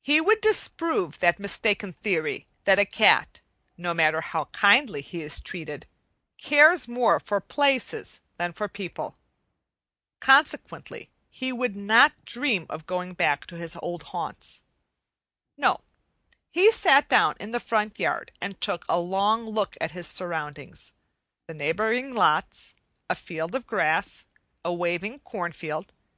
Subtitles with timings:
[0.00, 3.42] He would disprove that mistaken theory that a cat,
[3.76, 5.84] no matter how kindly he is treated,
[6.38, 9.18] cares more for places than for people.
[10.20, 14.62] Consequently he would not dream of going back to his old haunts.
[15.58, 15.82] No;
[16.50, 20.94] he sat down in the front yard and took a long look at his surroundings,
[21.46, 22.74] the neighboring lots,
[23.10, 24.24] a field of grass,
[24.64, 25.92] a waving corn field.